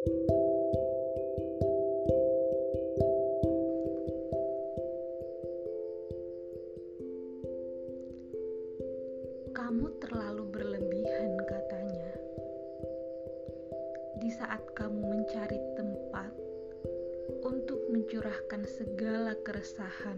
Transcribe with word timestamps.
Kamu 0.00 0.16
terlalu 10.00 10.48
berlebihan, 10.48 11.36
katanya. 11.44 12.16
Di 14.24 14.32
saat 14.40 14.64
kamu 14.72 15.04
mencari 15.04 15.60
tempat 15.76 16.32
untuk 17.44 17.84
mencurahkan 17.92 18.64
segala 18.64 19.36
keresahan, 19.44 20.16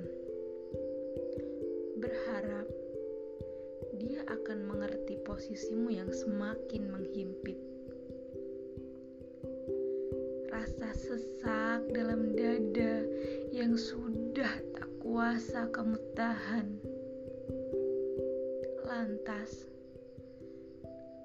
berharap 1.98 2.70
dia 3.98 4.22
akan 4.30 4.62
mengerti 4.62 5.18
posisimu 5.26 5.90
yang 5.90 6.14
semakin 6.14 6.86
menghimpit. 6.86 7.71
Sesak 11.02 11.90
dalam 11.90 12.38
dada 12.38 13.02
yang 13.50 13.74
sudah 13.74 14.54
tak 14.78 14.86
kuasa 15.02 15.66
kamu 15.74 15.98
tahan 16.14 16.78
Lantas, 18.86 19.66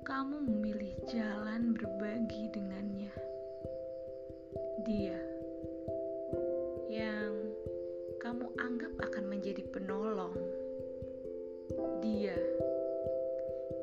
kamu 0.01 0.49
memilih 0.49 0.97
jalan 1.05 1.77
berbagi 1.77 2.49
dengannya. 2.49 3.13
Dia 4.87 5.19
yang 6.89 7.33
kamu 8.17 8.49
anggap 8.57 8.93
akan 8.97 9.29
menjadi 9.29 9.61
penolong. 9.69 10.33
Dia 12.01 12.39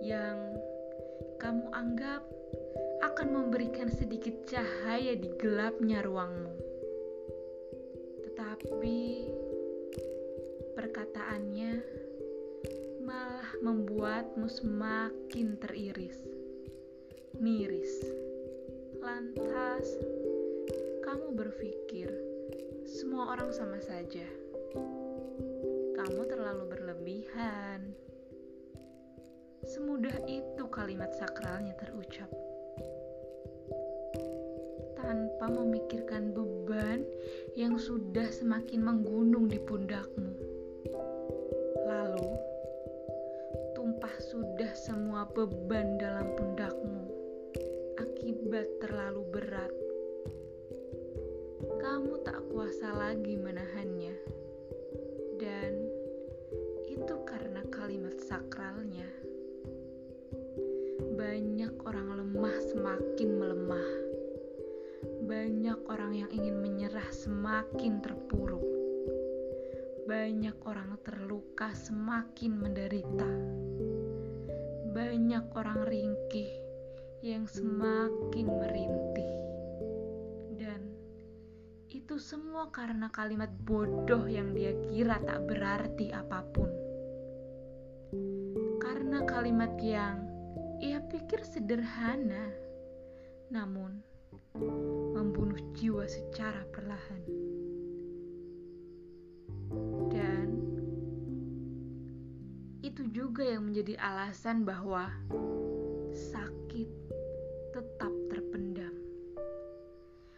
yang 0.03 0.59
kamu 1.39 1.71
anggap 1.71 2.25
akan 3.15 3.47
memberikan 3.47 3.87
sedikit 3.95 4.43
cahaya 4.43 5.15
di 5.15 5.31
gelapnya 5.39 6.03
ruangmu. 6.03 6.51
Tetapi 8.27 8.99
perkataannya 10.75 11.79
malah 13.07 13.55
membuatmu 13.63 14.51
semakin 14.51 15.55
teriris, 15.63 16.27
miris. 17.39 18.03
Lantas, 18.99 19.87
kamu 21.07 21.39
berpikir 21.39 22.11
semua 22.83 23.39
orang 23.39 23.55
sama 23.55 23.79
saja. 23.79 24.27
Kamu 25.95 26.21
terlalu 26.27 26.67
berlebihan. 26.67 27.95
Semudah 29.63 30.19
itu 30.27 30.67
kalimat 30.67 31.15
sakralnya 31.15 31.79
terucap. 31.79 32.54
Tanpa 35.05 35.53
memikirkan 35.53 36.33
beban 36.33 37.05
yang 37.53 37.77
sudah 37.77 38.25
semakin 38.33 38.81
menggunung 38.81 39.53
di 39.53 39.61
pundakmu. 39.61 40.33
Lalu, 41.85 42.33
tumpah 43.77 44.17
sudah 44.33 44.73
semua 44.73 45.29
beban 45.29 46.01
dalam 46.01 46.33
pundakmu 46.41 47.05
akibat 48.25 48.65
terlalu 48.81 49.21
berat. 49.29 49.73
Kamu 51.77 52.25
tak 52.25 52.41
kuasa 52.49 52.89
lagi 52.97 53.37
menahannya, 53.37 54.17
dan 55.37 55.73
itu 56.89 57.15
karena 57.29 57.61
kalimat 57.69 58.17
sakralnya. 58.25 59.05
Banyak 61.21 61.77
orang 61.85 62.17
lemah 62.17 62.57
semakin 62.73 63.31
melemah, 63.37 63.91
banyak 65.25 65.81
orang 65.89 66.13
yang 66.13 66.31
ingin 66.31 66.61
menyerah 66.61 67.09
semakin 67.13 68.05
terpuruk 68.05 68.75
banyak 70.05 70.53
orang 70.69 71.01
terluka 71.01 71.73
semakin 71.73 72.61
menderita. 72.61 73.31
Banyak 74.93 75.45
orang 75.57 75.81
ringkih 75.89 76.53
yang 77.25 77.49
semakin 77.49 78.47
merintih. 78.53 79.33
Dan 80.61 80.93
itu 81.89 82.21
semua 82.21 82.69
karena 82.69 83.09
kalimat 83.09 83.49
bodoh 83.65 84.29
yang 84.29 84.53
dia 84.53 84.77
kira 84.85 85.17
tak 85.25 85.49
berarti 85.49 86.13
apa 86.13 86.45
pun. 86.53 86.69
Karena 88.77 89.25
kalimat 89.25 89.73
yang 89.81 90.21
ia 90.85 91.01
pikir 91.01 91.41
sederhana, 91.49 92.53
namun 93.49 94.05
membunuh 95.15 95.59
jiwa 95.75 96.05
secara 96.07 96.63
perlahan. 96.71 97.45
itu 102.95 103.11
juga 103.11 103.43
yang 103.43 103.67
menjadi 103.67 103.99
alasan 103.99 104.63
bahwa 104.63 105.11
sakit 106.15 106.87
tetap 107.75 108.15
terpendam. 108.31 108.95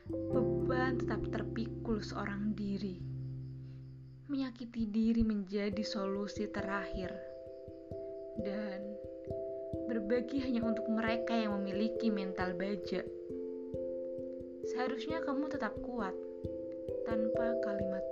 Beban 0.09 0.97
tetap 0.97 1.21
terpikul 1.29 2.01
seorang 2.01 2.57
diri. 2.57 2.97
Menyakiti 4.33 4.89
diri 4.89 5.21
menjadi 5.21 5.85
solusi 5.85 6.49
terakhir. 6.49 7.13
Dan 8.41 8.97
berbagi 9.93 10.41
hanya 10.41 10.65
untuk 10.65 10.89
mereka 10.89 11.37
yang 11.37 11.61
memiliki 11.61 12.09
mental 12.09 12.57
baja. 12.57 13.05
Seharusnya 14.67 15.23
kamu 15.23 15.51
tetap 15.51 15.75
kuat 15.83 16.15
tanpa 17.07 17.47
kalimat 17.63 18.06